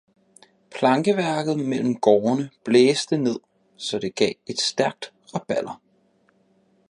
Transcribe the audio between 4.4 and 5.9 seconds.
et stærkt rabalder